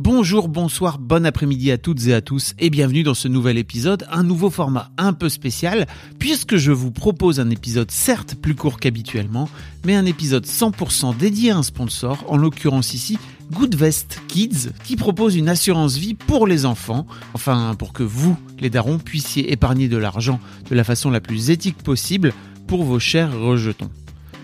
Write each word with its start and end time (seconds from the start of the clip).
Bonjour, 0.00 0.46
bonsoir, 0.46 1.00
bon 1.00 1.26
après-midi 1.26 1.72
à 1.72 1.76
toutes 1.76 2.06
et 2.06 2.14
à 2.14 2.20
tous 2.20 2.54
et 2.60 2.70
bienvenue 2.70 3.02
dans 3.02 3.14
ce 3.14 3.26
nouvel 3.26 3.58
épisode, 3.58 4.06
un 4.12 4.22
nouveau 4.22 4.48
format 4.48 4.92
un 4.96 5.12
peu 5.12 5.28
spécial 5.28 5.88
puisque 6.20 6.54
je 6.54 6.70
vous 6.70 6.92
propose 6.92 7.40
un 7.40 7.50
épisode 7.50 7.90
certes 7.90 8.36
plus 8.36 8.54
court 8.54 8.78
qu'habituellement, 8.78 9.48
mais 9.84 9.96
un 9.96 10.06
épisode 10.06 10.46
100% 10.46 11.16
dédié 11.16 11.50
à 11.50 11.56
un 11.56 11.64
sponsor, 11.64 12.24
en 12.28 12.36
l'occurrence 12.36 12.94
ici 12.94 13.18
Goodvest 13.50 14.22
Kids, 14.28 14.68
qui 14.84 14.94
propose 14.94 15.34
une 15.34 15.48
assurance 15.48 15.96
vie 15.96 16.14
pour 16.14 16.46
les 16.46 16.64
enfants, 16.64 17.04
enfin 17.34 17.74
pour 17.76 17.92
que 17.92 18.04
vous, 18.04 18.36
les 18.60 18.70
darons, 18.70 18.98
puissiez 18.98 19.50
épargner 19.50 19.88
de 19.88 19.96
l'argent 19.96 20.38
de 20.70 20.76
la 20.76 20.84
façon 20.84 21.10
la 21.10 21.20
plus 21.20 21.50
éthique 21.50 21.78
possible 21.78 22.32
pour 22.68 22.84
vos 22.84 23.00
chers 23.00 23.36
rejetons. 23.36 23.90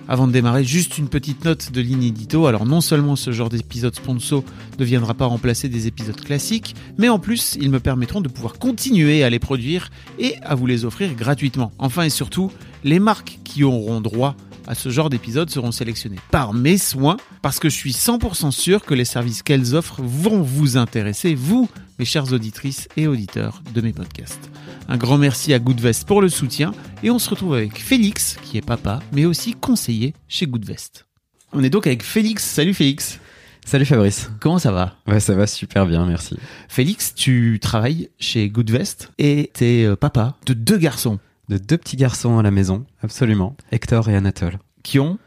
Avant 0.07 0.27
de 0.27 0.33
démarrer, 0.33 0.65
juste 0.65 0.99
une 0.99 1.09
petite 1.09 1.47
note 1.47 1.73
de 1.73 1.81
l'inédito. 1.81 2.47
Alors 2.47 2.67
non 2.67 2.83
seulement 2.83 3.17
ce 3.17 3.33
genre 3.33 3.49
d'épisode 3.49 3.95
sponsor 3.95 4.45
ne 4.79 4.85
viendra 4.85 5.15
pas 5.15 5.25
remplacer 5.25 5.69
des 5.69 5.87
épisodes 5.87 6.21
classiques, 6.21 6.75
mais 6.99 7.09
en 7.09 7.19
plus 7.19 7.57
ils 7.59 7.71
me 7.71 7.81
permettront 7.81 8.21
de 8.21 8.29
pouvoir 8.29 8.59
continuer 8.59 9.25
à 9.25 9.31
les 9.31 9.39
produire 9.39 9.91
et 10.19 10.37
à 10.43 10.55
vous 10.55 10.67
les 10.67 10.85
offrir 10.85 11.15
gratuitement. 11.15 11.73
Enfin 11.79 12.03
et 12.03 12.11
surtout, 12.11 12.53
les 12.85 12.99
marques 12.99 13.39
qui 13.45 13.65
auront 13.65 14.03
droit 14.03 14.37
à 14.67 14.75
ce 14.75 14.91
genre 14.91 15.09
d'épisodes 15.09 15.49
seront 15.49 15.73
sélectionnées 15.73 16.21
par 16.31 16.53
mes 16.53 16.79
soins 16.79 17.17
parce 17.41 17.59
que 17.59 17.71
je 17.71 17.77
suis 17.77 17.93
100% 17.93 18.51
sûr 18.51 18.85
que 18.85 18.95
les 18.95 19.05
services 19.05 19.43
qu'elles 19.43 19.75
offrent 19.75 20.03
vont 20.03 20.43
vous 20.43 20.77
intéresser, 20.77 21.35
vous, 21.35 21.69
mes 21.99 22.05
chères 22.05 22.33
auditrices 22.33 22.89
et 22.97 23.07
auditeurs 23.07 23.63
de 23.75 23.81
mes 23.81 23.93
podcasts. 23.93 24.51
Un 24.89 24.97
grand 24.99 25.17
merci 25.17 25.55
à 25.55 25.59
Goodvest 25.59 26.07
pour 26.07 26.21
le 26.21 26.29
soutien 26.29 26.73
et 27.03 27.11
on 27.11 27.19
se 27.19 27.31
retrouve 27.31 27.55
avec 27.55 27.79
Félix, 27.79 28.37
qui 28.43 28.59
est 28.59 28.65
papa, 28.65 29.01
mais 29.13 29.25
aussi 29.25 29.55
conseiller 29.55 30.15
chez 30.29 30.47
Goodvest. 30.47 31.07
On 31.53 31.63
est 31.65 31.71
donc 31.71 31.87
avec 31.87 32.03
Félix. 32.03 32.45
Salut 32.45 32.75
Félix. 32.75 33.19
Salut 33.65 33.87
Fabrice. 33.87 34.31
Comment 34.41 34.59
ça 34.59 34.73
va? 34.73 34.97
Ouais, 35.07 35.21
ça 35.21 35.35
va 35.35 35.47
super 35.47 35.87
bien, 35.87 36.05
merci. 36.05 36.37
Félix, 36.69 37.15
tu 37.15 37.59
travailles 37.63 38.11
chez 38.19 38.51
Goodvest 38.51 39.11
et 39.19 39.51
t'es 39.55 39.85
euh, 39.85 39.97
papa 39.97 40.37
de 40.45 40.53
deux 40.53 40.77
garçons. 40.77 41.19
De 41.49 41.57
deux 41.57 41.79
petits 41.79 41.97
garçons 41.97 42.39
à 42.39 42.43
la 42.43 42.51
maison, 42.51 42.85
absolument. 43.03 43.57
Hector 43.73 44.09
et 44.11 44.17
Anatole. 44.17 44.59
Qui 44.83 44.99
ont? 44.99 45.19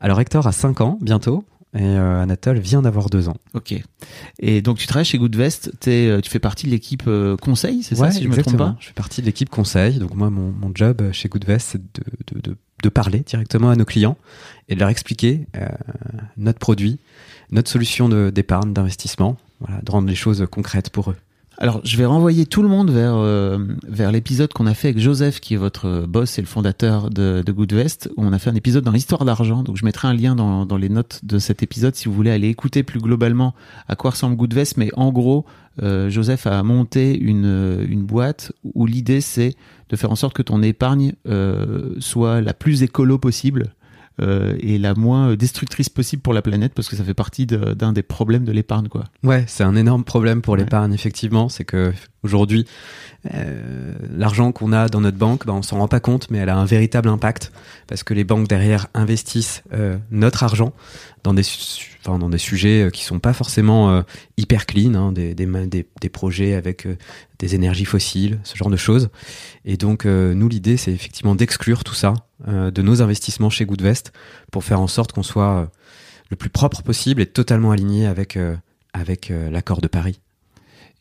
Alors 0.00 0.20
Hector 0.20 0.46
a 0.46 0.52
5 0.52 0.80
ans 0.80 0.98
bientôt 1.00 1.44
et 1.74 1.82
euh, 1.82 2.20
Anatole 2.22 2.58
vient 2.58 2.82
d'avoir 2.82 3.08
2 3.08 3.28
ans. 3.28 3.36
Ok. 3.54 3.74
Et 4.40 4.60
donc 4.60 4.78
tu 4.78 4.86
travailles 4.86 5.06
chez 5.06 5.18
Goodvest, 5.18 5.72
euh, 5.88 6.20
tu 6.20 6.30
fais 6.30 6.38
partie 6.38 6.66
de 6.66 6.70
l'équipe 6.70 7.04
euh, 7.06 7.36
conseil, 7.36 7.82
c'est 7.82 7.98
ouais, 7.98 8.08
ça 8.08 8.12
si 8.12 8.22
je 8.22 8.28
me 8.28 8.34
exactement. 8.34 8.58
trompe 8.58 8.74
pas? 8.74 8.80
Je 8.80 8.88
fais 8.88 8.92
partie 8.92 9.20
de 9.22 9.26
l'équipe 9.26 9.48
conseil. 9.48 9.98
Donc 9.98 10.14
moi, 10.14 10.28
mon, 10.28 10.52
mon 10.52 10.70
job 10.74 11.02
chez 11.12 11.28
Goodvest, 11.28 11.68
c'est 11.72 11.78
de, 11.82 12.02
de, 12.34 12.50
de, 12.50 12.56
de 12.82 12.88
parler 12.90 13.20
directement 13.20 13.70
à 13.70 13.76
nos 13.76 13.86
clients 13.86 14.18
et 14.68 14.74
de 14.74 14.80
leur 14.80 14.90
expliquer 14.90 15.46
euh, 15.56 15.66
notre 16.36 16.58
produit, 16.58 16.98
notre 17.50 17.70
solution 17.70 18.08
d'épargne, 18.30 18.72
d'investissement, 18.74 19.38
voilà, 19.60 19.80
de 19.82 19.90
rendre 19.90 20.08
les 20.08 20.14
choses 20.14 20.46
concrètes 20.50 20.90
pour 20.90 21.10
eux. 21.10 21.16
Alors, 21.58 21.80
je 21.84 21.96
vais 21.96 22.06
renvoyer 22.06 22.46
tout 22.46 22.62
le 22.62 22.68
monde 22.68 22.90
vers, 22.90 23.14
euh, 23.14 23.58
vers 23.86 24.10
l'épisode 24.10 24.52
qu'on 24.52 24.66
a 24.66 24.74
fait 24.74 24.88
avec 24.88 24.98
Joseph, 24.98 25.38
qui 25.38 25.54
est 25.54 25.58
votre 25.58 26.06
boss 26.08 26.38
et 26.38 26.42
le 26.42 26.46
fondateur 26.46 27.10
de, 27.10 27.42
de 27.44 27.52
Goodvest, 27.52 28.10
où 28.16 28.24
on 28.24 28.32
a 28.32 28.38
fait 28.38 28.50
un 28.50 28.54
épisode 28.54 28.82
dans 28.82 28.90
l'histoire 28.90 29.24
d'argent. 29.24 29.62
Donc, 29.62 29.76
je 29.76 29.84
mettrai 29.84 30.08
un 30.08 30.14
lien 30.14 30.34
dans, 30.34 30.66
dans 30.66 30.76
les 30.76 30.88
notes 30.88 31.20
de 31.22 31.38
cet 31.38 31.62
épisode 31.62 31.94
si 31.94 32.08
vous 32.08 32.14
voulez 32.14 32.30
aller 32.30 32.48
écouter 32.48 32.82
plus 32.82 33.00
globalement 33.00 33.54
à 33.86 33.96
quoi 33.96 34.10
ressemble 34.10 34.36
Goodvest. 34.36 34.76
Mais 34.76 34.90
en 34.96 35.12
gros, 35.12 35.44
euh, 35.82 36.10
Joseph 36.10 36.46
a 36.46 36.62
monté 36.62 37.16
une, 37.16 37.86
une 37.88 38.02
boîte 38.02 38.52
où 38.74 38.86
l'idée, 38.86 39.20
c'est 39.20 39.54
de 39.90 39.96
faire 39.96 40.10
en 40.10 40.16
sorte 40.16 40.34
que 40.34 40.42
ton 40.42 40.62
épargne 40.62 41.12
euh, 41.28 41.94
soit 42.00 42.40
la 42.40 42.54
plus 42.54 42.82
écolo 42.82 43.18
possible. 43.18 43.74
Euh, 44.20 44.54
et 44.60 44.78
la 44.78 44.94
moins 44.94 45.34
destructrice 45.36 45.88
possible 45.88 46.20
pour 46.22 46.34
la 46.34 46.42
planète 46.42 46.74
parce 46.74 46.88
que 46.88 46.96
ça 46.96 47.04
fait 47.04 47.14
partie 47.14 47.46
de- 47.46 47.72
d'un 47.72 47.92
des 47.92 48.02
problèmes 48.02 48.44
de 48.44 48.52
l'épargne 48.52 48.88
quoi. 48.88 49.04
Ouais, 49.22 49.44
c'est 49.46 49.64
un 49.64 49.74
énorme 49.74 50.04
problème 50.04 50.42
pour 50.42 50.52
Ouais. 50.54 50.60
l'épargne, 50.60 50.92
effectivement. 50.92 51.48
C'est 51.48 51.64
que 51.64 51.92
aujourd'hui, 52.22 52.66
euh, 53.34 53.81
l'argent 54.14 54.52
qu'on 54.52 54.72
a 54.72 54.88
dans 54.88 55.00
notre 55.00 55.16
banque, 55.16 55.46
ben, 55.46 55.54
on 55.54 55.62
s'en 55.62 55.78
rend 55.78 55.88
pas 55.88 56.00
compte, 56.00 56.30
mais 56.30 56.38
elle 56.38 56.48
a 56.48 56.56
un 56.56 56.64
véritable 56.64 57.08
impact 57.08 57.52
parce 57.86 58.02
que 58.02 58.14
les 58.14 58.24
banques 58.24 58.48
derrière 58.48 58.86
investissent 58.94 59.62
euh, 59.72 59.96
notre 60.10 60.42
argent 60.42 60.72
dans 61.22 61.34
des, 61.34 61.42
enfin, 62.00 62.18
dans 62.18 62.28
des 62.28 62.38
sujets 62.38 62.84
euh, 62.84 62.90
qui 62.90 63.04
sont 63.04 63.18
pas 63.18 63.32
forcément 63.32 63.90
euh, 63.90 64.02
hyper 64.36 64.66
clean, 64.66 64.94
hein, 64.94 65.12
des, 65.12 65.34
des, 65.34 66.08
projets 66.08 66.54
avec 66.54 66.86
des 67.38 67.54
énergies 67.54 67.84
fossiles, 67.84 68.38
ce 68.44 68.56
genre 68.56 68.70
de 68.70 68.76
choses. 68.76 69.08
Et 69.64 69.76
donc, 69.76 70.04
nous, 70.04 70.48
l'idée, 70.48 70.76
c'est 70.76 70.92
effectivement 70.92 71.34
d'exclure 71.34 71.84
tout 71.84 71.94
ça 71.94 72.14
de 72.46 72.82
nos 72.82 73.02
investissements 73.02 73.50
chez 73.50 73.64
Goodvest 73.64 74.12
pour 74.50 74.64
faire 74.64 74.80
en 74.80 74.88
sorte 74.88 75.12
qu'on 75.12 75.22
soit 75.22 75.70
le 76.28 76.36
plus 76.36 76.50
propre 76.50 76.82
possible 76.82 77.22
et 77.22 77.26
totalement 77.26 77.70
aligné 77.70 78.06
avec 78.06 78.38
avec 78.92 79.32
l'accord 79.50 79.80
de 79.80 79.88
Paris. 79.88 80.20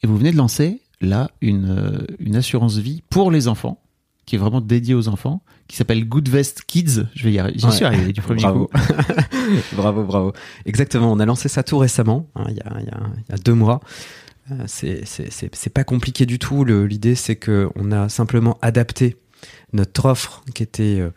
Et 0.03 0.07
vous 0.07 0.17
venez 0.17 0.31
de 0.31 0.37
lancer 0.37 0.81
là 1.01 1.31
une, 1.41 1.69
euh, 1.69 2.05
une 2.19 2.35
assurance 2.35 2.77
vie 2.77 3.03
pour 3.09 3.31
les 3.31 3.47
enfants, 3.47 3.81
qui 4.25 4.35
est 4.35 4.39
vraiment 4.39 4.61
dédiée 4.61 4.93
aux 4.93 5.07
enfants, 5.07 5.41
qui 5.67 5.75
s'appelle 5.75 6.07
Goodvest 6.07 6.63
Kids. 6.67 7.07
Je 7.15 7.23
vais 7.23 7.33
y 7.33 7.39
arriver. 7.39 7.57
J'y 7.59 7.65
Ouais. 7.65 7.71
suis 7.71 7.85
arrivé 7.85 8.13
du 8.13 8.21
premier 8.21 8.41
bravo. 8.41 8.67
coup. 8.67 8.73
bravo, 9.75 10.03
bravo. 10.03 10.33
Exactement. 10.65 11.11
On 11.11 11.19
a 11.19 11.25
lancé 11.25 11.49
ça 11.49 11.63
tout 11.63 11.77
récemment, 11.77 12.27
hein, 12.35 12.45
il 12.49 12.55
y, 12.57 12.61
a, 12.61 12.77
il 12.79 12.85
y 12.85 12.89
a- 12.89 13.09
il 13.27 13.31
y 13.31 13.33
a 13.33 13.37
deux 13.37 13.53
mois. 13.55 13.79
Euh, 14.51 14.63
c'est- 14.67 15.01
c'est 15.05 15.31
c'est- 15.31 15.53
c'est 15.55 15.69
pas 15.69 15.83
compliqué 15.83 16.25
du 16.25 16.39
tout. 16.39 16.63
Le- 16.65 16.85
L'idée, 16.85 17.15
c'est 17.15 17.35
que 17.35 17.69
on 17.75 17.91
a 17.91 18.09
simplement 18.09 18.57
adapté 18.61 19.17
notre 19.73 20.05
offre 20.05 20.43
qui 20.53 20.63
était 20.63 20.99
euh, 20.99 21.09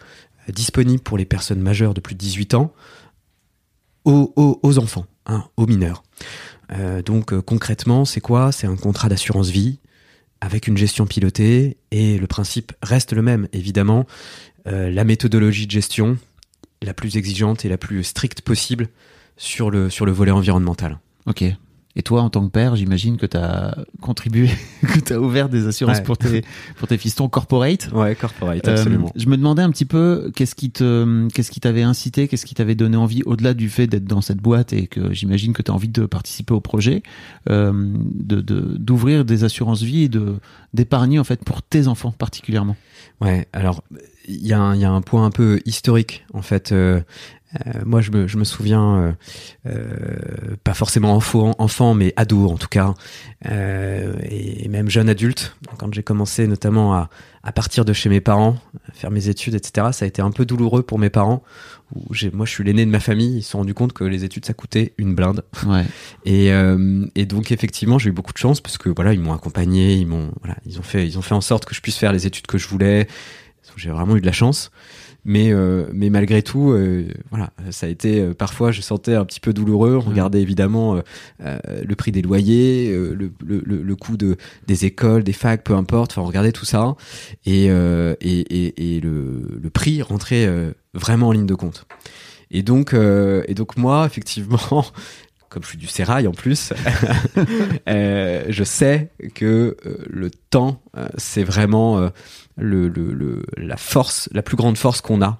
disponible 0.53 1.03
pour 1.03 1.19
les 1.19 1.25
personnes 1.25 1.61
majeures 1.61 1.95
de 1.95 2.01
plus 2.01 2.15
de 2.15 2.21
18 2.21 2.55
ans 2.55 2.73
aux, 4.05 4.33
aux- 4.37 4.61
aux 4.63 4.79
enfants, 4.79 5.07
hein, 5.27 5.45
aux 5.57 5.67
mineurs. 5.67 6.03
Euh, 6.73 7.03
donc 7.03 7.33
euh, 7.33 7.43
concrètement, 7.43 8.05
c'est 8.05 8.21
quoi? 8.21 8.53
C'est 8.53 8.67
un 8.67 8.77
contrat 8.77 9.09
d'assurance 9.09 9.49
vie 9.49 9.79
avec 10.41 10.67
une 10.67 10.77
gestion 10.77 11.07
pilotée 11.07 11.79
et 11.91 12.19
le 12.19 12.27
principe 12.27 12.73
reste 12.83 13.13
le 13.13 13.23
même, 13.23 13.49
évidemment. 13.53 14.07
Euh, 14.67 14.91
la 14.91 15.05
méthodologie 15.05 15.67
de 15.67 15.71
gestion 15.71 16.19
la 16.83 16.95
plus 16.95 17.17
exigeante 17.17 17.65
et 17.65 17.69
la 17.69 17.79
plus 17.79 18.05
stricte 18.05 18.43
possible 18.43 18.89
sur 19.37 19.71
le, 19.71 19.91
sur 19.91 20.07
le 20.07 20.13
volet 20.13 20.31
environnemental. 20.31 20.99
Ok. 21.27 21.45
Et 21.97 22.03
toi, 22.03 22.23
en 22.23 22.31
tant 22.31 22.45
que 22.45 22.51
père, 22.51 22.75
j'imagine 22.75 23.17
que 23.17 23.27
tu 23.27 23.37
as 23.37 23.77
contribué, 24.01 24.51
que 24.83 24.99
tu 24.99 25.13
as 25.13 25.21
ouvert 25.21 25.49
des 25.49 25.69
assurances 25.69 25.99
Ouais. 25.99 26.03
pour, 26.03 26.19
tes, 26.19 26.43
pour 26.77 26.89
tes 26.89 26.99
fistons 26.99 27.29
corporate. 27.29 27.89
Ouais, 27.93 28.17
corporate, 28.17 28.67
Euh, 28.67 28.85
je 29.15 29.27
me 29.29 29.37
demandais 29.37 29.63
un 29.63 29.71
petit 29.71 29.85
peu 29.85 30.33
qu'est-ce 30.35 30.57
qui 30.57 30.71
te, 30.73 31.29
qu'est-ce 31.29 31.53
qui 31.53 31.61
t'avait 31.61 31.83
incité, 31.83 32.27
qu'est-ce 32.27 32.47
qui 32.47 32.55
t'avait 32.55 32.75
donné 32.75 32.97
envie, 32.97 33.23
au-delà 33.27 33.55
du 33.55 33.69
fait 33.69 33.87
d'être 33.87 34.07
dans 34.07 34.21
cette 34.23 34.39
boîte 34.39 34.73
et 34.73 34.89
que 34.89 35.13
j'imagine 35.15 35.53
que 35.53 35.63
tu 35.63 35.71
as 35.71 35.75
envie 35.75 35.89
de 35.89 36.05
participer 36.07 36.53
au 36.53 36.61
projet, 36.61 37.03
euh, 37.49 37.73
de, 37.73 38.41
de- 38.41 38.77
d'ouvrir 38.77 39.25
des 39.25 39.45
assurances 39.45 39.83
vie 39.83 40.03
et 40.03 40.09
de, 40.09 40.35
d'épargner 40.73 41.21
en 41.21 41.25
fait 41.25 41.45
pour 41.45 41.63
tes 41.63 41.87
enfants 41.87 42.11
particulièrement? 42.11 42.77
Ouais, 43.21 43.47
alors 43.53 43.85
il 44.27 44.45
y, 44.45 44.53
a 44.53 44.61
un- 44.61 44.75
il 44.75 44.81
y 44.81 44.85
a 44.85 44.91
un 44.91 45.01
point 45.03 45.25
un 45.27 45.31
peu 45.31 45.61
historique 45.65 46.25
en 46.33 46.43
fait. 46.43 46.73
euh, 46.73 47.01
euh, 47.67 47.81
moi, 47.85 48.01
je 48.01 48.11
me, 48.11 48.27
je 48.27 48.37
me 48.37 48.45
souviens, 48.45 48.97
euh, 48.97 49.13
euh, 49.67 50.57
pas 50.65 50.75
forcément 50.75 51.15
enfant, 51.15 51.55
enfant, 51.59 51.95
mais 51.95 52.13
ado 52.17 52.49
en 52.51 52.57
tout 52.57 52.69
cas, 52.69 52.95
euh, 53.47 54.15
et 54.23 54.69
même 54.69 54.89
jeune 54.91 55.09
adulte, 55.09 55.57
quand 55.79 55.93
j'ai 55.95 56.03
commencé 56.03 56.47
notamment 56.47 56.95
à, 56.95 57.11
à 57.43 57.53
partir 57.53 57.85
de 57.85 57.93
chez 57.93 58.09
mes 58.09 58.21
parents, 58.21 58.57
à 58.89 58.93
faire 58.93 59.11
mes 59.11 59.29
études, 59.29 59.55
etc. 59.55 59.89
Ça 59.93 60.05
a 60.05 60.09
été 60.09 60.23
un 60.23 60.31
peu 60.31 60.47
douloureux 60.47 60.83
pour 60.83 60.99
mes 60.99 61.11
parents. 61.11 61.43
Où 61.95 62.15
moi, 62.33 62.47
je 62.47 62.51
suis 62.51 62.65
l'aîné 62.65 62.85
de 62.87 62.91
ma 62.91 62.99
famille. 62.99 63.39
Ils 63.39 63.43
se 63.43 63.51
sont 63.51 63.59
rendus 63.59 63.75
compte 63.75 63.93
que 63.93 64.05
les 64.05 64.25
études 64.25 64.47
ça 64.47 64.55
coûtait 64.55 64.95
une 64.99 65.15
blinde. 65.15 65.45
Ouais. 65.67 65.85
Et, 66.25 66.53
euh, 66.53 67.07
et 67.15 67.27
donc 67.27 67.53
effectivement, 67.53 67.99
j'ai 67.99 68.09
eu 68.09 68.13
beaucoup 68.13 68.33
de 68.33 68.39
chance 68.39 68.61
parce 68.61 68.79
que 68.79 68.89
voilà, 68.89 69.13
ils 69.13 69.21
m'ont 69.21 69.35
accompagné, 69.35 69.95
ils 69.95 70.07
m'ont 70.07 70.33
voilà, 70.41 70.57
ils 70.65 70.79
ont 70.79 70.83
fait 70.83 71.07
ils 71.07 71.19
ont 71.19 71.23
fait 71.23 71.35
en 71.35 71.43
sorte 71.43 71.67
que 71.67 71.75
je 71.75 71.83
puisse 71.83 71.99
faire 71.99 72.13
les 72.13 72.27
études 72.27 72.47
que 72.47 72.57
je 72.57 72.67
voulais. 72.67 73.07
J'ai 73.77 73.91
vraiment 73.91 74.17
eu 74.17 74.21
de 74.21 74.27
la 74.27 74.33
chance. 74.33 74.71
Mais 75.25 75.53
euh, 75.53 75.87
mais 75.93 76.11
malgré 76.11 76.43
tout, 76.43 76.71
euh, 76.73 77.07
voilà, 77.31 77.51
ça 77.71 77.87
a 77.87 77.89
été 77.89 78.21
euh, 78.21 78.35
parfois 78.35 78.73
je 78.73 78.83
sentais 78.83 79.15
un 79.15 79.25
petit 79.25 79.41
peu 79.41 79.55
douloureux. 79.55 79.97
On 79.97 80.01
regardait 80.09 80.43
évidemment 80.43 80.97
euh, 80.97 81.01
euh, 81.45 81.59
le 81.87 81.95
prix 81.97 82.13
des 82.13 82.21
loyers, 82.21 82.91
euh, 82.91 83.15
le, 83.15 83.33
le, 83.45 83.63
le, 83.65 83.83
le 83.83 83.97
coût 83.97 84.19
de 84.19 84.37
des 84.67 84.85
écoles, 84.85 85.25
des 85.25 85.33
facs, 85.33 85.65
peu 85.65 85.75
importe. 85.75 86.13
Enfin, 86.13 86.23
on 86.23 86.27
regardait 86.27 86.53
tout 86.53 86.67
ça 86.67 86.95
et 87.47 87.71
euh, 87.71 88.15
et, 88.21 88.41
et, 88.41 88.97
et 88.97 89.01
le, 89.01 89.59
le 89.63 89.71
prix 89.71 90.03
rentrait 90.03 90.47
euh, 90.47 90.73
vraiment 90.93 91.29
en 91.29 91.33
ligne 91.33 91.47
de 91.47 91.55
compte. 91.55 91.87
Et 92.51 92.63
donc 92.63 92.93
euh, 92.93 93.43
et 93.49 93.55
donc 93.55 93.77
moi 93.77 94.05
effectivement 94.07 94.85
comme 95.55 95.63
je 95.63 95.69
suis 95.69 95.79
du 95.79 95.87
sérail 95.87 96.27
en 96.27 96.33
plus, 96.33 96.73
euh, 97.89 98.45
je 98.49 98.65
sais 98.65 99.13
que 99.37 99.77
euh, 99.87 99.99
le 100.11 100.31
temps, 100.31 100.83
euh, 100.97 101.07
c'est 101.17 101.45
vraiment 101.45 102.11
la 102.57 103.77
force, 103.77 104.29
la 104.33 104.43
plus 104.43 104.57
grande 104.57 104.77
force 104.77 105.01
qu'on 105.01 105.23
a 105.23 105.39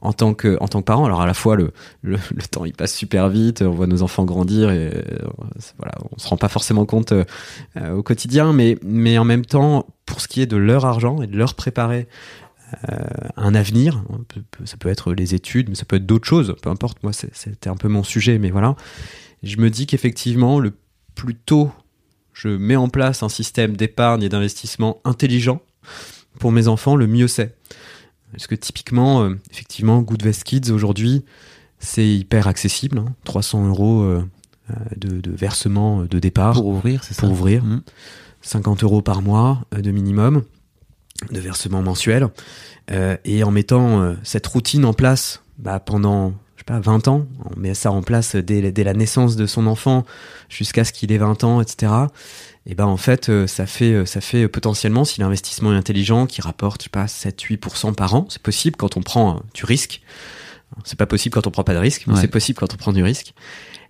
en 0.00 0.12
tant 0.12 0.34
que 0.34 0.58
en 0.60 0.68
tant 0.68 0.82
parent. 0.82 1.06
Alors 1.06 1.22
à 1.22 1.26
la 1.26 1.32
fois 1.32 1.56
le, 2.02 2.20
temps 2.50 2.66
il 2.66 2.74
passe 2.74 2.94
super 2.94 3.30
vite, 3.30 3.62
on 3.62 3.70
voit 3.70 3.86
nos 3.86 4.02
enfants 4.02 4.26
grandir 4.26 4.70
et 4.70 4.92
voilà, 5.78 5.94
on 6.14 6.18
se 6.18 6.28
rend 6.28 6.36
pas 6.36 6.48
forcément 6.48 6.84
compte 6.84 7.14
au 7.76 8.02
quotidien, 8.02 8.52
mais 8.52 9.18
en 9.18 9.24
même 9.24 9.46
temps, 9.46 9.86
pour 10.04 10.20
ce 10.20 10.28
qui 10.28 10.42
est 10.42 10.46
de 10.46 10.58
leur 10.58 10.84
argent 10.84 11.22
et 11.22 11.26
de 11.26 11.38
leur 11.38 11.54
préparer 11.54 12.06
un 13.36 13.54
avenir. 13.54 14.02
Ça 14.64 14.76
peut 14.76 14.88
être 14.90 15.14
les 15.14 15.34
études, 15.34 15.70
mais 15.70 15.74
ça 15.74 15.84
peut 15.86 15.96
être 15.96 16.06
d'autres 16.06 16.26
choses. 16.26 16.54
Peu 16.60 16.68
importe. 16.68 17.02
Moi, 17.02 17.12
c'était 17.12 17.70
un 17.70 17.76
peu 17.76 17.88
mon 17.88 18.02
sujet, 18.02 18.38
mais 18.38 18.50
voilà. 18.50 18.76
Je 19.44 19.58
me 19.58 19.70
dis 19.70 19.86
qu'effectivement, 19.86 20.58
le 20.58 20.72
plus 21.14 21.34
tôt 21.34 21.70
je 22.32 22.48
mets 22.48 22.76
en 22.76 22.88
place 22.88 23.22
un 23.22 23.28
système 23.28 23.76
d'épargne 23.76 24.22
et 24.22 24.28
d'investissement 24.28 25.00
intelligent 25.04 25.62
pour 26.38 26.52
mes 26.52 26.68
enfants, 26.68 26.96
le 26.96 27.06
mieux 27.06 27.28
c'est. 27.28 27.56
Parce 28.32 28.48
que 28.48 28.56
typiquement, 28.56 29.22
euh, 29.22 29.38
effectivement, 29.52 30.02
Goodvest 30.02 30.42
Kids 30.42 30.72
aujourd'hui, 30.72 31.24
c'est 31.78 32.06
hyper 32.06 32.48
accessible. 32.48 33.04
300 33.24 33.62
hein. 33.64 33.68
euros 33.68 34.02
euh, 34.02 34.24
euh, 34.70 34.74
de, 34.96 35.30
versement 35.30 36.02
de 36.02 36.18
départ. 36.18 36.54
Pour 36.54 36.66
ouvrir, 36.66 37.04
c'est 37.04 37.14
ça 37.14 37.22
Pour 37.22 37.30
ouvrir. 37.30 37.62
50 38.42 38.82
mmh. 38.82 38.84
euros 38.84 39.02
par 39.02 39.22
mois 39.22 39.62
de 39.72 39.90
minimum 39.90 40.42
de 41.30 41.38
versement 41.38 41.80
mensuel. 41.80 42.28
et 42.88 43.44
en 43.44 43.50
mettant 43.52 44.16
cette 44.24 44.46
routine 44.48 44.84
en 44.84 44.92
place 44.92 45.42
bah, 45.58 45.78
pendant 45.78 46.34
pas, 46.66 46.80
20 46.80 47.08
ans, 47.08 47.26
on 47.44 47.58
met 47.58 47.74
ça 47.74 47.90
en 47.90 48.02
place 48.02 48.36
dès, 48.36 48.72
dès 48.72 48.84
la 48.84 48.94
naissance 48.94 49.36
de 49.36 49.46
son 49.46 49.66
enfant 49.66 50.04
jusqu'à 50.48 50.84
ce 50.84 50.92
qu'il 50.92 51.12
ait 51.12 51.18
20 51.18 51.44
ans, 51.44 51.60
etc. 51.60 51.92
Et 52.66 52.74
ben 52.74 52.86
en 52.86 52.96
fait, 52.96 53.28
euh, 53.28 53.46
ça 53.46 53.66
fait 53.66 53.92
euh, 53.92 54.06
ça 54.06 54.20
fait 54.20 54.48
potentiellement 54.48 55.04
si 55.04 55.20
l'investissement 55.20 55.72
est 55.72 55.76
intelligent, 55.76 56.26
qui 56.26 56.40
rapporte 56.40 56.82
je 56.82 56.84
sais 56.84 56.90
pas 56.90 57.06
7-8% 57.06 57.94
par 57.94 58.14
an, 58.14 58.26
c'est 58.30 58.42
possible 58.42 58.76
quand 58.76 58.96
on 58.96 59.02
prend 59.02 59.42
du 59.52 59.64
risque. 59.64 60.00
C'est 60.84 60.98
pas 60.98 61.06
possible 61.06 61.34
quand 61.34 61.46
on 61.46 61.50
prend 61.50 61.62
pas 61.62 61.74
de 61.74 61.78
risque, 61.78 62.06
mais 62.06 62.16
c'est 62.16 62.26
possible 62.26 62.58
quand 62.58 62.72
on 62.74 62.76
prend 62.76 62.92
du 62.92 63.02
risque. 63.02 63.34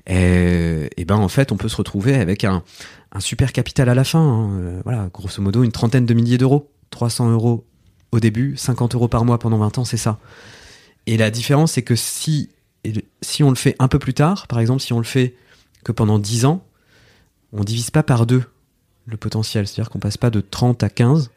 Et, 0.07 0.91
et, 0.99 1.05
ben 1.07 1.17
en 1.17 1.29
fait, 1.29 1.51
on 1.51 1.57
peut 1.57 1.71
se 1.71 1.77
retrouver 1.77 2.15
avec 2.15 2.45
un, 2.45 2.63
un 3.13 3.21
super 3.21 3.53
capital 3.53 3.89
à 3.89 3.95
la 3.95 4.05
fin. 4.05 4.21
Hein. 4.21 4.51
Euh, 4.61 4.81
voilà, 4.85 5.09
grosso 5.13 5.41
modo, 5.41 5.63
une 5.63 5.73
trentaine 5.73 6.05
de 6.05 6.13
milliers 6.13 6.37
d'euros, 6.37 6.71
300 6.91 7.31
euros 7.31 7.65
au 8.13 8.21
début, 8.21 8.57
50 8.57 8.95
euros 8.97 9.09
par 9.09 9.25
mois 9.25 9.39
pendant 9.39 9.59
20 9.59 9.79
ans, 9.79 9.85
c'est 9.85 9.97
ça. 9.97 10.19
Et 11.07 11.17
la 11.17 11.31
différence, 11.31 11.73
c'est 11.73 11.83
que 11.83 11.97
si 11.97 12.51
si 13.23 13.43
on 13.43 13.51
le 13.51 13.57
fait 13.57 13.77
un 13.79 13.89
peu 13.89 13.99
plus 13.99 14.15
tard, 14.15 14.47
par 14.47 14.61
exemple, 14.61 14.81
si 14.81 14.93
on 14.93 14.99
le 14.99 15.05
fait 15.05 15.35
que 15.85 15.93
pendant 15.93 16.19
10 16.19 16.45
ans, 16.45 16.65
on 17.53 17.65
divise 17.65 17.91
pas 17.91 18.03
par 18.03 18.27
deux 18.27 18.45
le 19.07 19.17
potentiel. 19.17 19.67
C'est-à-dire 19.67 19.91
qu'on 19.91 19.99
passe 19.99 20.17
pas 20.17 20.31
de 20.31 20.41
30 20.41 20.83
à 20.83 20.89
15, 20.89 21.31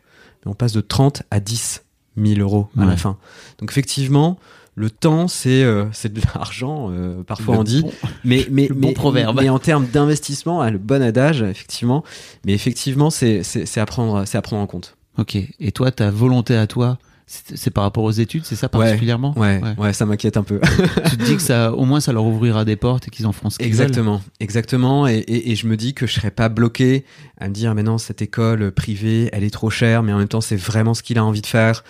mais 0.46 0.52
on 0.52 0.56
passe 0.56 0.74
de 0.74 0.82
30 0.82 1.24
à 1.32 1.40
10 1.40 1.84
000 2.18 2.40
euros 2.40 2.70
à 2.78 2.86
la 2.86 2.98
fin. 2.98 3.18
Donc 3.60 3.72
effectivement, 3.72 4.40
le 4.76 4.90
temps, 4.90 5.28
c'est 5.28 5.64
euh, 5.64 5.86
c'est 5.92 6.14
de 6.14 6.22
l'argent, 6.36 6.90
euh, 6.92 7.24
parfois 7.24 7.58
on 7.58 7.64
dit, 7.64 7.84
mais 8.24 8.48
mais 8.52 8.70
mais, 8.76 8.94
mais 9.36 9.50
en 9.50 9.60
termes 9.60 9.88
d'investissement, 9.88 10.62
hein, 10.62 10.72
le 10.72 10.78
bon 10.78 11.02
adage, 11.02 11.42
effectivement. 11.42 12.04
Mais 12.46 12.54
effectivement, 12.54 13.10
c'est 13.10 13.44
c'est 13.44 13.80
à 13.80 13.86
prendre 13.86 14.26
c'est 14.26 14.38
à 14.38 14.42
prendre 14.42 14.62
en 14.62 14.68
compte. 14.68 14.96
Ok. 15.18 15.36
Et 15.60 15.72
toi, 15.72 15.92
ta 15.92 16.12
volonté 16.12 16.56
à 16.56 16.68
toi, 16.68 17.00
c'est 17.28 17.72
par 17.72 17.84
rapport 17.84 18.06
aux 18.06 18.12
études, 18.12 18.46
c'est 18.46 18.56
ça 18.56 18.70
particulièrement 18.70 19.38
ouais, 19.38 19.62
ouais, 19.78 19.92
ça 19.92 20.06
m'inquiète 20.06 20.38
un 20.38 20.44
peu. 20.44 20.62
tu 21.10 21.18
te 21.18 21.24
dis 21.24 21.36
que 21.36 21.42
ça, 21.42 21.74
au 21.74 21.84
moins, 21.84 22.00
ça 22.00 22.14
leur 22.14 22.24
ouvrira 22.24 22.64
des 22.64 22.78
portes 22.78 23.10
et 23.10 23.12
qu'ils 23.12 23.28
en 23.28 23.34
feront 23.34 23.50
ce 23.50 23.58
qu'ils 23.58 23.68
Exactement, 23.68 24.22
exactement. 24.40 25.08
Et, 25.08 25.18
et, 25.18 25.52
et, 25.52 25.56
je 25.56 25.68
me 25.68 25.76
dis 25.76 25.94
que 25.94 26.08
je 26.08 26.14
serais 26.14 26.32
pas 26.32 26.48
bloqué 26.48 27.04
à 27.38 27.50
me 27.50 27.54
dire, 27.54 27.76
mais 27.76 27.84
non, 27.84 27.98
cette 27.98 28.22
école 28.22 28.72
privée, 28.72 29.30
elle 29.34 29.44
est 29.44 29.54
trop 29.54 29.70
chère, 29.70 30.04
mais 30.04 30.14
en 30.14 30.20
même 30.20 30.30
temps, 30.30 30.40
c'est 30.40 30.56
vraiment 30.56 30.94
ce 30.94 31.04
qu'il 31.04 31.18
a 31.18 31.26
envie 31.26 31.42
de 31.42 31.48
faire. 31.48 31.84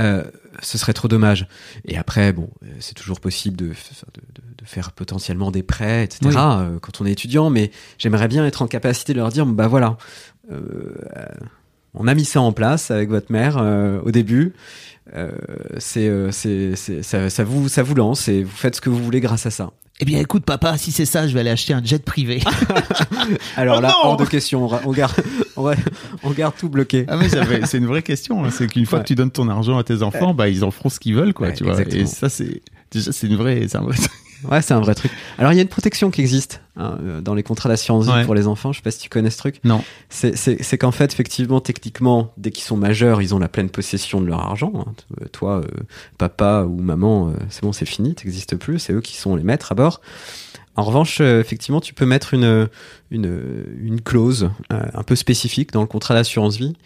Euh, 0.00 0.24
ce 0.62 0.78
serait 0.78 0.92
trop 0.92 1.08
dommage. 1.08 1.46
Et 1.84 1.96
après, 1.96 2.32
bon, 2.32 2.50
euh, 2.64 2.66
c'est 2.80 2.94
toujours 2.94 3.20
possible 3.20 3.56
de, 3.56 3.68
de, 3.68 3.72
de, 4.58 4.64
faire 4.64 4.92
potentiellement 4.92 5.50
des 5.50 5.62
prêts, 5.62 6.04
etc. 6.04 6.36
Euh, 6.36 6.78
quand 6.80 7.00
on 7.00 7.06
est 7.06 7.12
étudiant, 7.12 7.50
mais 7.50 7.70
j'aimerais 7.98 8.28
bien 8.28 8.44
être 8.46 8.62
en 8.62 8.66
capacité 8.66 9.12
de 9.12 9.18
leur 9.18 9.30
dire, 9.30 9.46
bah 9.46 9.68
voilà. 9.68 9.96
Euh, 10.50 10.94
on 11.94 12.06
a 12.06 12.14
mis 12.14 12.24
ça 12.24 12.40
en 12.40 12.52
place 12.52 12.90
avec 12.90 13.08
votre 13.08 13.32
mère 13.32 13.58
euh, 13.58 14.00
au 14.04 14.10
début. 14.10 14.52
Euh, 15.16 15.30
c'est, 15.78 16.06
euh, 16.06 16.30
c'est, 16.30 16.76
ça, 17.02 17.30
ça, 17.30 17.44
vous, 17.44 17.68
ça 17.68 17.82
vous 17.82 17.94
lance 17.94 18.28
et 18.28 18.44
vous 18.44 18.56
faites 18.56 18.76
ce 18.76 18.80
que 18.80 18.90
vous 18.90 19.02
voulez 19.02 19.20
grâce 19.20 19.46
à 19.46 19.50
ça. 19.50 19.70
Eh 20.02 20.06
bien, 20.06 20.18
écoute, 20.18 20.44
papa, 20.44 20.78
si 20.78 20.92
c'est 20.92 21.04
ça, 21.04 21.28
je 21.28 21.34
vais 21.34 21.40
aller 21.40 21.50
acheter 21.50 21.74
un 21.74 21.84
jet 21.84 22.02
privé. 22.02 22.40
Alors 23.56 23.78
oh 23.78 23.82
là, 23.82 23.94
hors 24.02 24.16
de 24.16 24.24
question, 24.24 24.66
on, 24.86 24.92
garde, 24.92 25.12
on, 25.56 26.30
garde 26.30 26.54
tout 26.56 26.70
bloqué. 26.70 27.04
Ah 27.06 27.18
mais 27.18 27.28
c'est 27.28 27.76
une 27.76 27.86
vraie 27.86 28.02
question. 28.02 28.42
Hein. 28.42 28.50
C'est 28.50 28.66
qu'une 28.66 28.86
fois 28.86 29.00
que 29.00 29.06
tu 29.06 29.14
donnes 29.14 29.30
ton 29.30 29.48
argent 29.50 29.76
à 29.76 29.84
tes 29.84 30.02
enfants, 30.02 30.32
bah 30.32 30.48
ils 30.48 30.64
en 30.64 30.70
feront 30.70 30.88
ce 30.88 31.00
qu'ils 31.00 31.14
veulent, 31.14 31.34
quoi. 31.34 31.52
tu 31.52 31.64
vois. 31.64 31.78
Et 31.82 32.06
ça, 32.06 32.30
c'est 32.30 32.62
déjà, 32.90 33.12
c'est 33.12 33.26
une 33.26 33.36
vraie, 33.36 33.66
c'est 33.68 33.76
un 33.76 33.82
vrai. 33.82 33.96
Ouais, 34.48 34.62
c'est 34.62 34.74
un 34.74 34.80
vrai 34.80 34.94
truc. 34.94 35.10
Alors, 35.38 35.52
il 35.52 35.56
y 35.56 35.58
a 35.58 35.62
une 35.62 35.68
protection 35.68 36.10
qui 36.10 36.20
existe 36.20 36.62
hein, 36.76 36.98
euh, 37.02 37.20
dans 37.20 37.34
les 37.34 37.42
contrats 37.42 37.68
d'assurance 37.68 38.06
vie 38.06 38.24
pour 38.24 38.34
les 38.34 38.46
enfants. 38.46 38.72
Je 38.72 38.78
sais 38.78 38.82
pas 38.82 38.90
si 38.90 39.00
tu 39.00 39.08
connais 39.08 39.30
ce 39.30 39.38
truc. 39.38 39.60
Non. 39.64 39.82
C'est 40.08 40.78
qu'en 40.78 40.92
fait, 40.92 41.12
effectivement, 41.12 41.60
techniquement, 41.60 42.32
dès 42.36 42.50
qu'ils 42.50 42.64
sont 42.64 42.76
majeurs, 42.76 43.22
ils 43.22 43.34
ont 43.34 43.38
la 43.38 43.48
pleine 43.48 43.70
possession 43.70 44.20
de 44.20 44.26
leur 44.26 44.40
argent. 44.40 44.72
Hein. 44.76 44.92
Euh, 45.20 45.26
toi, 45.32 45.60
euh, 45.60 45.66
papa 46.18 46.64
ou 46.68 46.80
maman, 46.80 47.32
c'est 47.48 47.62
bon, 47.62 47.72
c'est 47.72 47.86
fini, 47.86 48.14
t'existes 48.14 48.56
plus. 48.56 48.78
C'est 48.78 48.92
eux 48.92 49.00
qui 49.00 49.16
sont 49.16 49.36
les 49.36 49.42
maîtres 49.42 49.72
à 49.72 49.74
bord. 49.74 50.00
En 50.76 50.84
revanche, 50.84 51.20
effectivement, 51.20 51.80
tu 51.80 51.92
peux 51.92 52.06
mettre 52.06 52.32
une, 52.32 52.68
une, 53.10 53.64
une 53.80 54.00
clause 54.00 54.50
un 54.70 55.02
peu 55.02 55.16
spécifique 55.16 55.72
dans 55.72 55.80
le 55.82 55.86
contrat 55.86 56.14
d'assurance 56.14 56.56
vie 56.56 56.76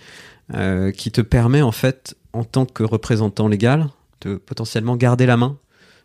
qui 0.97 1.13
te 1.13 1.21
permet, 1.21 1.63
en 1.63 1.71
fait, 1.71 2.17
en 2.33 2.45
tant 2.45 2.65
que 2.67 2.83
représentant 2.83 3.47
légal, 3.47 3.89
de 4.23 4.37
potentiellement 4.37 4.97
garder 4.97 5.27
la 5.27 5.37
main 5.37 5.57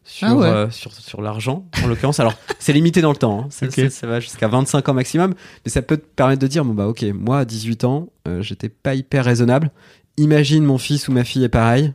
sur, 0.04 0.28
ah 0.28 0.44
euh, 0.44 0.69
sur, 0.72 0.92
sur 0.94 1.22
l'argent, 1.22 1.66
en 1.84 1.88
l'occurrence. 1.88 2.19
Alors, 2.19 2.34
c'est 2.60 2.74
limité 2.74 3.01
dans 3.01 3.12
le 3.12 3.18
temps. 3.18 3.42
Hein. 3.42 3.90
Ça, 3.90 4.07
va 4.07 4.19
jusqu'à 4.19 4.48
25 4.48 4.90
ans 4.90 4.94
maximum. 4.94 5.34
Mais 5.66 5.72
ça 5.72 5.81
peut 5.81 5.98
te 5.98 6.06
permettre 6.06 6.42
de 6.42 6.48
dire, 6.48 6.66
bon, 6.66 6.74
bah, 6.74 6.88
ok, 6.88 7.04
moi, 7.13 7.40
à 7.40 7.46
18 7.46 7.84
ans, 7.84 8.10
euh, 8.28 8.42
j'étais 8.42 8.69
pas 8.69 8.96
hyper 8.96 9.25
raisonnable. 9.25 9.72
Imagine 10.18 10.66
mon 10.66 10.78
fils 10.78 11.07
ou 11.07 11.12
ma 11.12 11.24
fille 11.24 11.44
est 11.44 11.50
pareil. 11.50 11.94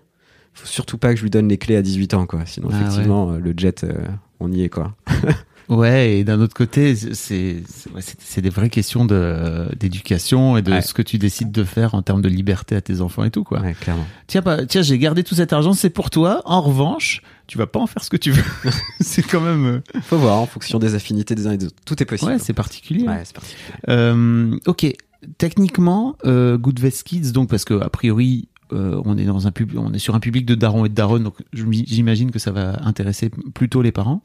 Faut 0.53 0.67
surtout 0.67 0.99
pas 0.99 1.11
que 1.11 1.17
je 1.17 1.23
lui 1.23 1.31
donne 1.31 1.49
les 1.49 1.59
clés 1.59 1.77
à 1.77 1.83
18 1.83 2.15
ans, 2.15 2.27
quoi. 2.27 2.47
Sinon, 2.47 2.69
ah 2.73 2.77
effectivement, 2.77 3.33
euh, 3.33 3.39
le 3.39 3.53
jet, 3.57 3.85
on 4.39 4.53
y 4.53 4.63
est, 4.63 4.69
quoi. 4.69 4.95
Ouais, 5.69 6.19
et 6.19 6.25
d'un 6.25 6.41
autre 6.41 6.55
côté, 6.55 6.95
c'est 6.95 7.63
c'est 8.19 8.41
des 8.41 8.51
vraies 8.51 8.69
questions 8.69 9.05
de 9.05 9.69
d'éducation 9.79 10.57
et 10.57 10.63
de 10.63 10.81
ce 10.81 10.93
que 10.93 11.03
tu 11.03 11.19
décides 11.19 11.53
de 11.53 11.65
faire 11.65 11.95
en 11.95 12.03
termes 12.03 12.23
de 12.23 12.29
liberté 12.29 12.77
à 12.77 12.81
tes 12.81 13.01
enfants 13.01 13.25
et 13.25 13.31
tout 13.31 13.45
quoi. 13.45 13.61
Ouais, 13.61 13.75
clairement. 13.75 14.07
Tiens, 14.27 14.43
bah, 14.43 14.67
tiens, 14.67 14.83
j'ai 14.83 14.99
gardé 14.99 15.25
tout 15.25 15.35
cet 15.35 15.53
argent, 15.53 15.73
c'est 15.73 15.91
pour 15.91 16.11
toi. 16.11 16.43
En 16.45 16.61
revanche, 16.61 17.23
tu 17.47 17.59
vas 17.59 17.67
pas 17.67 17.81
en 17.81 17.87
faire 17.87 18.03
ce 18.05 18.11
que 18.11 18.17
tu 18.17 18.31
veux. 18.31 18.45
c'est 19.01 19.23
quand 19.23 19.41
même. 19.41 19.67
Euh, 19.67 20.01
Faut 20.03 20.19
voir 20.19 20.39
en 20.39 20.47
fonction 20.47 20.79
des 20.79 20.95
affinités 20.95 21.35
des 21.35 21.47
uns 21.47 21.53
et 21.53 21.59
des 21.59 21.67
autres. 21.67 21.77
Tout 21.85 22.03
est 22.03 22.07
possible. 22.07 22.33
Ouais, 22.33 22.39
c'est 22.39 22.53
particulier. 22.53 23.07
Ouais, 23.07 23.23
c'est 23.25 23.35
particulier. 23.35 23.79
Euh, 23.89 24.59
ok. 24.67 24.87
Techniquement, 25.39 26.17
euh, 26.27 26.59
Good 26.59 26.81
Vest 26.81 27.05
Kids, 27.05 27.33
donc 27.33 27.49
parce 27.49 27.65
que 27.65 27.81
a 27.81 27.89
priori 27.89 28.49
euh, 28.75 29.01
on 29.05 29.17
est 29.17 29.25
dans 29.25 29.47
un 29.47 29.51
pub, 29.51 29.77
on 29.77 29.93
est 29.93 29.99
sur 29.99 30.15
un 30.15 30.21
public 30.21 30.47
de 30.47 30.55
darons 30.55 30.85
et 30.85 30.89
de 30.89 30.95
daronnes, 30.95 31.25
donc 31.25 31.37
j'imagine 31.53 32.31
que 32.31 32.39
ça 32.39 32.51
va 32.51 32.79
intéresser 32.85 33.31
plutôt 33.55 33.83
les 33.83 33.93
parents. 33.93 34.23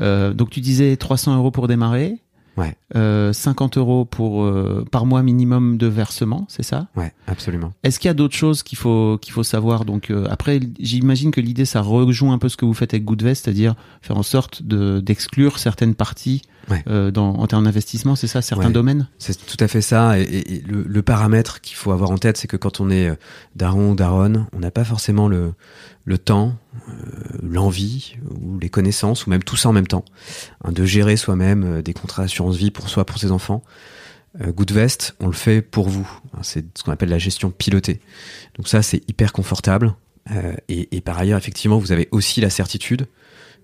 Euh, 0.00 0.32
donc 0.32 0.50
tu 0.50 0.60
disais 0.60 0.96
300 0.96 1.36
euros 1.36 1.50
pour 1.50 1.68
démarrer. 1.68 2.18
Ouais. 2.56 2.74
50 2.92 2.96
euh, 2.96 3.80
euros 3.80 4.04
pour 4.04 4.44
par 4.90 5.06
mois 5.06 5.22
minimum 5.22 5.78
de 5.78 5.86
versement, 5.86 6.44
c'est 6.48 6.64
ça? 6.64 6.88
Ouais, 6.96 7.12
absolument. 7.28 7.72
Est-ce 7.84 8.00
qu'il 8.00 8.08
y 8.08 8.10
a 8.10 8.14
d'autres 8.14 8.34
choses 8.34 8.64
qu'il 8.64 8.76
faut 8.76 9.16
qu'il 9.22 9.32
faut 9.32 9.44
savoir? 9.44 9.84
Donc 9.84 10.12
après, 10.28 10.58
j'imagine 10.80 11.30
que 11.30 11.40
l'idée 11.40 11.64
ça 11.64 11.82
rejoint 11.82 12.34
un 12.34 12.38
peu 12.38 12.48
ce 12.48 12.56
que 12.56 12.64
vous 12.64 12.74
faites 12.74 12.94
avec 12.94 13.04
Goodvest, 13.04 13.44
c'est-à-dire 13.44 13.76
faire 14.02 14.16
en 14.16 14.24
sorte 14.24 14.64
de 14.64 14.98
d'exclure 14.98 15.60
certaines 15.60 15.94
parties 15.94 16.42
euh, 16.86 17.10
dans, 17.10 17.34
en 17.34 17.46
termes 17.46 17.64
d'investissement, 17.64 18.16
c'est 18.16 18.26
ça, 18.26 18.42
certains 18.42 18.70
domaines? 18.70 19.08
C'est 19.18 19.46
tout 19.46 19.62
à 19.62 19.68
fait 19.68 19.80
ça. 19.80 20.18
Et, 20.18 20.62
le, 20.66 20.82
le, 20.82 21.02
paramètre 21.02 21.60
qu'il 21.60 21.76
faut 21.76 21.92
avoir 21.92 22.10
en 22.10 22.18
tête, 22.18 22.36
c'est 22.36 22.48
que 22.48 22.56
quand 22.56 22.80
on 22.80 22.90
est 22.90 23.08
euh, 23.08 23.14
daron 23.56 23.92
ou 23.92 23.94
daronne, 23.94 24.46
on 24.52 24.58
n'a 24.58 24.70
pas 24.70 24.84
forcément 24.84 25.28
le, 25.28 25.52
le 26.04 26.18
temps, 26.18 26.56
euh, 26.88 26.92
l'envie 27.42 28.16
ou 28.30 28.58
les 28.58 28.68
connaissances, 28.68 29.26
ou 29.26 29.30
même 29.30 29.42
tout 29.42 29.56
ça 29.56 29.68
en 29.68 29.72
même 29.72 29.86
temps, 29.86 30.04
hein, 30.64 30.72
de 30.72 30.84
gérer 30.84 31.16
soi-même 31.16 31.64
euh, 31.64 31.82
des 31.82 31.92
contrats 31.92 32.22
d'assurance 32.22 32.56
vie 32.56 32.70
pour 32.70 32.88
soi, 32.88 33.04
pour 33.04 33.18
ses 33.18 33.30
enfants. 33.30 33.62
Euh, 34.40 34.52
Goodvest, 34.52 35.14
on 35.20 35.26
le 35.26 35.32
fait 35.32 35.62
pour 35.62 35.88
vous. 35.88 36.08
Hein, 36.34 36.40
c'est 36.42 36.64
ce 36.76 36.82
qu'on 36.82 36.92
appelle 36.92 37.08
la 37.08 37.18
gestion 37.18 37.50
pilotée. 37.50 38.00
Donc 38.56 38.68
ça, 38.68 38.82
c'est 38.82 39.08
hyper 39.08 39.32
confortable. 39.32 39.94
Euh, 40.30 40.54
et, 40.68 40.96
et, 40.96 41.00
par 41.00 41.18
ailleurs, 41.18 41.38
effectivement, 41.38 41.78
vous 41.78 41.92
avez 41.92 42.08
aussi 42.10 42.40
la 42.40 42.50
certitude 42.50 43.06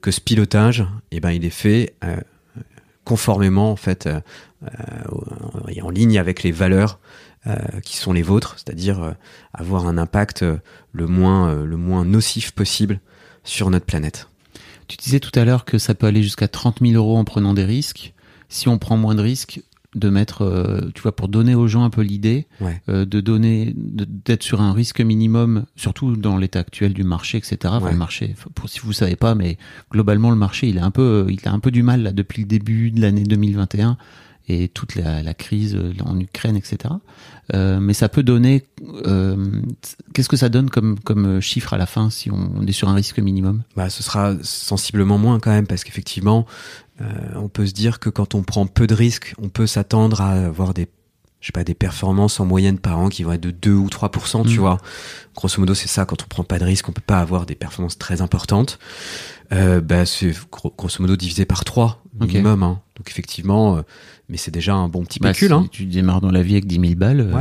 que 0.00 0.11
ce 0.11 0.20
pilotage, 0.20 0.87
eh 1.11 1.20
ben, 1.20 1.30
il 1.30 1.44
est 1.44 1.50
fait 1.50 1.94
euh, 2.04 2.16
conformément 3.04 3.70
en 3.70 3.76
fait 3.76 4.06
euh, 4.06 4.20
euh, 4.64 5.80
en 5.82 5.90
ligne 5.90 6.18
avec 6.18 6.42
les 6.42 6.52
valeurs 6.52 6.99
euh, 7.46 7.56
qui 7.82 7.96
sont 7.96 8.12
les 8.12 8.23
vôtres, 8.23 8.54
c'est-à-dire 8.56 9.14
avoir 9.52 9.87
un 9.87 9.99
impact 9.99 10.44
le 10.92 11.06
moins 11.06 11.54
le 11.54 11.76
moins 11.76 12.04
nocif 12.04 12.52
possible 12.52 13.00
sur 13.44 13.70
notre 13.70 13.87
planète. 13.87 14.28
Tu 14.88 14.96
disais 14.96 15.20
tout 15.20 15.38
à 15.38 15.44
l'heure 15.44 15.64
que 15.64 15.78
ça 15.78 15.94
peut 15.94 16.06
aller 16.06 16.23
jusqu'à 16.23 16.49
30 16.49 16.80
000 16.80 16.94
euros 16.94 17.16
en 17.16 17.25
prenant 17.25 17.54
des 17.54 17.64
risques. 17.64 18.14
Si 18.49 18.68
on 18.68 18.78
prend 18.78 18.96
moins 18.96 19.14
de 19.14 19.23
risques, 19.23 19.62
de 19.94 20.10
mettre, 20.10 20.42
euh, 20.42 20.90
tu 20.94 21.02
vois, 21.02 21.14
pour 21.14 21.28
donner 21.28 21.54
aux 21.54 21.66
gens 21.66 21.84
un 21.84 21.90
peu 21.90 22.02
l'idée, 22.02 22.46
euh, 22.88 23.04
de 23.04 23.20
donner, 23.20 23.72
d'être 23.76 24.42
sur 24.42 24.60
un 24.60 24.72
risque 24.72 25.00
minimum, 25.00 25.64
surtout 25.76 26.16
dans 26.16 26.36
l'état 26.36 26.60
actuel 26.60 26.92
du 26.92 27.04
marché, 27.04 27.38
etc. 27.38 27.56
Enfin, 27.64 27.90
le 27.90 27.96
marché, 27.96 28.34
pour 28.54 28.68
si 28.68 28.80
vous 28.80 28.92
savez 28.92 29.16
pas, 29.16 29.34
mais 29.34 29.58
globalement 29.90 30.30
le 30.30 30.36
marché, 30.36 30.68
il 30.68 30.76
est 30.76 30.80
un 30.82 30.90
peu, 30.90 31.26
il 31.30 31.46
a 31.48 31.52
un 31.52 31.60
peu 31.60 31.70
du 31.70 31.82
mal 31.82 32.02
là 32.02 32.12
depuis 32.12 32.42
le 32.42 32.48
début 32.48 32.90
de 32.90 33.00
l'année 33.00 33.24
2021. 33.24 33.96
Et 34.48 34.68
toute 34.68 34.94
la, 34.94 35.22
la 35.22 35.34
crise 35.34 35.78
en 36.04 36.18
Ukraine, 36.20 36.56
etc. 36.56 36.94
Euh, 37.54 37.80
mais 37.80 37.94
ça 37.94 38.08
peut 38.08 38.22
donner. 38.22 38.64
euh, 39.06 39.62
Qu'est-ce 40.12 40.28
que 40.28 40.36
ça 40.36 40.48
donne 40.48 40.70
comme, 40.70 40.98
comme 41.00 41.40
chiffre 41.40 41.72
à 41.74 41.78
la 41.78 41.86
fin 41.86 42.10
si 42.10 42.30
on 42.30 42.66
est 42.66 42.72
sur 42.72 42.88
un 42.88 42.94
risque 42.94 43.18
minimum? 43.18 43.62
Bah, 43.76 43.90
ce 43.90 44.02
sera 44.02 44.34
sensiblement 44.42 45.18
moins 45.18 45.40
quand 45.40 45.50
même, 45.50 45.66
parce 45.66 45.84
qu'effectivement, 45.84 46.46
euh, 47.00 47.04
on 47.36 47.48
peut 47.48 47.66
se 47.66 47.72
dire 47.72 47.98
que 48.00 48.10
quand 48.10 48.34
on 48.34 48.42
prend 48.42 48.66
peu 48.66 48.86
de 48.86 48.94
risques, 48.94 49.34
on 49.38 49.48
peut 49.48 49.66
s'attendre 49.66 50.20
à 50.20 50.32
avoir 50.32 50.74
des, 50.74 50.88
je 51.44 51.48
sais 51.48 51.52
pas, 51.52 51.62
des 51.62 51.74
performances 51.74 52.40
en 52.40 52.46
moyenne 52.46 52.78
par 52.78 52.98
an 52.98 53.10
qui 53.10 53.22
vont 53.22 53.32
être 53.32 53.42
de 53.42 53.50
2 53.50 53.74
ou 53.74 53.90
3%, 53.90 54.44
tu 54.44 54.56
Mm. 54.56 54.60
vois. 54.60 54.78
Grosso 55.36 55.60
modo, 55.60 55.74
c'est 55.74 55.88
ça. 55.88 56.06
Quand 56.06 56.22
on 56.22 56.26
prend 56.26 56.42
pas 56.42 56.58
de 56.58 56.64
risques, 56.64 56.88
on 56.88 56.92
peut 56.92 57.02
pas 57.06 57.18
avoir 57.20 57.44
des 57.44 57.54
performances 57.54 57.98
très 57.98 58.22
importantes. 58.22 58.78
Euh, 59.52 59.82
bah, 59.82 60.06
c'est 60.06 60.32
gros- 60.50 60.72
grosso 60.74 61.02
modo 61.02 61.16
divisé 61.16 61.44
par 61.44 61.64
3 61.64 62.02
Ok. 62.18 62.28
minimum. 62.28 62.62
hein. 62.62 62.80
Donc 62.96 63.10
effectivement, 63.10 63.76
euh, 63.76 63.82
mais 64.30 64.38
c'est 64.38 64.50
déjà 64.52 64.72
un 64.74 64.88
bon 64.88 65.04
petit 65.04 65.18
Bah, 65.20 65.32
pécule. 65.32 65.48
si 65.48 65.52
hein. 65.52 65.66
tu 65.70 65.84
démarres 65.84 66.22
dans 66.22 66.30
la 66.30 66.40
vie 66.42 66.52
avec 66.52 66.66
10 66.66 66.80
000 66.80 66.94
balles, 66.94 67.20
euh, 67.20 67.34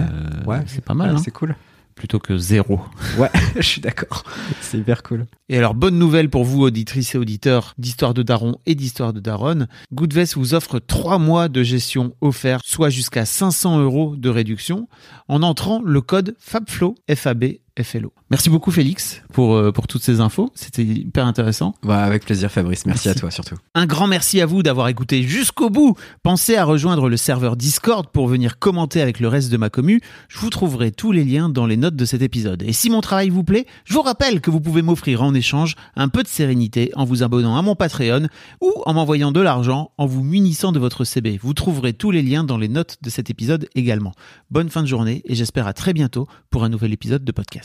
Ouais, 0.45 0.57
ouais. 0.57 0.63
c'est 0.67 0.83
pas 0.83 0.93
mal, 0.93 1.11
Ouais, 1.11 1.15
hein, 1.17 1.21
C'est 1.23 1.31
cool. 1.31 1.55
Plutôt 1.95 2.19
que 2.19 2.37
zéro. 2.37 2.79
Ouais, 3.17 3.29
je 3.55 3.61
suis 3.61 3.81
d'accord. 3.81 4.23
C'est 4.61 4.77
hyper 4.77 5.03
cool. 5.03 5.25
Et 5.49 5.57
alors, 5.57 5.73
bonne 5.73 5.97
nouvelle 5.97 6.29
pour 6.29 6.43
vous, 6.43 6.61
auditrices 6.61 7.15
et 7.15 7.17
auditeurs 7.17 7.73
d'Histoire 7.77 8.13
de 8.13 8.23
Daron 8.23 8.55
et 8.65 8.75
d'Histoire 8.75 9.13
de 9.13 9.19
Daronne. 9.19 9.67
Goodvest 9.93 10.35
vous 10.35 10.53
offre 10.53 10.79
trois 10.79 11.19
mois 11.19 11.49
de 11.49 11.63
gestion 11.63 12.15
offert, 12.21 12.61
soit 12.63 12.89
jusqu'à 12.89 13.25
500 13.25 13.79
euros 13.79 14.15
de 14.15 14.29
réduction, 14.29 14.87
en 15.27 15.43
entrant 15.43 15.81
le 15.83 16.01
code 16.01 16.35
FABFLO, 16.39 16.95
F-A-B, 17.13 17.43
FLO. 17.81 18.13
Merci 18.29 18.49
beaucoup, 18.49 18.69
Félix, 18.71 19.21
pour, 19.33 19.55
euh, 19.55 19.71
pour 19.71 19.87
toutes 19.87 20.03
ces 20.03 20.19
infos. 20.19 20.51
C'était 20.53 20.83
hyper 20.83 21.25
intéressant. 21.25 21.73
Bah, 21.81 22.03
avec 22.03 22.23
plaisir, 22.25 22.51
Fabrice. 22.51 22.85
Merci, 22.85 23.07
Merci. 23.07 23.17
à 23.17 23.19
toi 23.19 23.31
surtout. 23.31 23.55
Un 23.73 23.85
grand 23.87 24.05
merci 24.07 24.41
à 24.41 24.45
vous 24.45 24.61
d'avoir 24.61 24.87
écouté 24.89 25.23
jusqu'au 25.23 25.69
bout. 25.71 25.95
Pensez 26.21 26.55
à 26.55 26.65
rejoindre 26.65 27.09
le 27.09 27.17
serveur 27.17 27.55
Discord 27.55 28.07
pour 28.11 28.27
venir 28.27 28.59
commenter 28.59 29.01
avec 29.01 29.19
le 29.19 29.27
reste 29.27 29.51
de 29.51 29.57
ma 29.57 29.69
commu. 29.71 30.01
Je 30.27 30.37
vous 30.37 30.51
trouverai 30.51 30.91
tous 30.91 31.11
les 31.11 31.23
liens 31.23 31.49
dans 31.49 31.65
les 31.65 31.77
notes 31.77 31.95
de 31.95 32.05
cet 32.05 32.21
épisode. 32.21 32.61
Et 32.63 32.73
si 32.73 32.89
mon 32.91 33.01
travail 33.01 33.29
vous 33.29 33.43
plaît, 33.43 33.65
je 33.85 33.93
vous 33.93 34.01
rappelle 34.03 34.39
que 34.41 34.51
vous 34.51 34.61
pouvez 34.61 34.83
m'offrir 34.83 35.23
en 35.23 35.33
échange 35.33 35.75
un 35.95 36.09
peu 36.09 36.21
de 36.21 36.27
sérénité 36.27 36.91
en 36.95 37.05
vous 37.05 37.23
abonnant 37.23 37.57
à 37.57 37.61
mon 37.63 37.75
Patreon 37.75 38.27
ou 38.61 38.71
en 38.85 38.93
m'envoyant 38.93 39.31
de 39.31 39.41
l'argent 39.41 39.91
en 39.97 40.05
vous 40.05 40.23
munissant 40.23 40.71
de 40.73 40.79
votre 40.79 41.05
CB. 41.05 41.39
Vous 41.41 41.53
trouverez 41.53 41.93
tous 41.93 42.11
les 42.11 42.21
liens 42.21 42.43
dans 42.43 42.57
les 42.57 42.67
notes 42.67 42.97
de 43.01 43.09
cet 43.09 43.31
épisode 43.31 43.67
également. 43.73 44.11
Bonne 44.51 44.69
fin 44.69 44.83
de 44.83 44.87
journée 44.87 45.23
et 45.25 45.33
j'espère 45.33 45.65
à 45.65 45.73
très 45.73 45.93
bientôt 45.93 46.27
pour 46.51 46.63
un 46.63 46.69
nouvel 46.69 46.93
épisode 46.93 47.23
de 47.23 47.31
podcast. 47.31 47.62